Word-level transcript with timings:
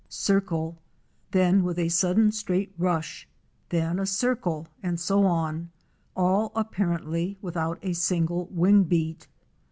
circle, 0.09 0.79
then 1.29 1.63
with 1.63 1.77
a 1.77 1.87
sudden 1.87 2.31
straight 2.31 2.73
rush, 2.75 3.27
then 3.69 3.99
a 3.99 4.05
circle 4.07 4.67
and 4.81 4.99
so 4.99 5.27
on, 5.27 5.69
all 6.15 6.51
apparently 6.55 7.37
without 7.39 7.77
a 7.83 7.93
single 7.93 8.47
wing 8.47 8.81
beat. 8.81 9.27